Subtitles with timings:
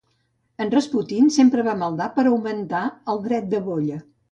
[0.63, 2.83] En Rasputin sempre va maldar per augmentar
[3.15, 4.03] el dret de bolla.